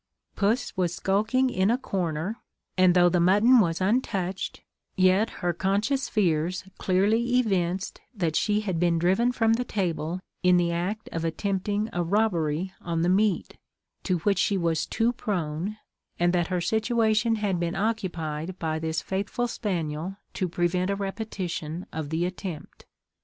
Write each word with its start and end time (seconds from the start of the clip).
Puss 0.35 0.75
was 0.75 0.95
skulking 0.95 1.51
in 1.51 1.69
a 1.69 1.77
corner, 1.77 2.39
and 2.75 2.95
though 2.95 3.07
the 3.07 3.19
mutton 3.19 3.59
was 3.59 3.79
untouched, 3.79 4.63
yet 4.95 5.29
her 5.45 5.53
conscious 5.53 6.09
fears 6.09 6.63
clearly 6.79 7.35
evinced 7.37 8.01
that 8.15 8.35
she 8.35 8.61
had 8.61 8.79
been 8.79 8.97
driven 8.97 9.31
from 9.31 9.53
the 9.53 9.63
table 9.63 10.19
in 10.41 10.57
the 10.57 10.71
act 10.71 11.07
of 11.11 11.23
attempting 11.23 11.87
a 11.93 12.01
robbery 12.01 12.73
on 12.81 13.03
the 13.03 13.09
meat, 13.09 13.57
to 14.01 14.17
which 14.21 14.39
she 14.39 14.57
was 14.57 14.87
too 14.87 15.13
prone, 15.13 15.77
and 16.17 16.33
that 16.33 16.47
her 16.47 16.61
situation 16.61 17.35
had 17.35 17.59
been 17.59 17.75
occupied 17.75 18.57
by 18.57 18.79
this 18.79 19.03
faithful 19.03 19.47
spaniel 19.47 20.17
to 20.33 20.49
prevent 20.49 20.89
a 20.89 20.95
repetition 20.95 21.85
of 21.93 22.09
the 22.09 22.25
attempt. 22.25 22.87